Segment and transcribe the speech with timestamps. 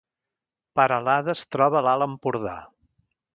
[0.79, 2.57] Peralada es troba a l’Alt Empordà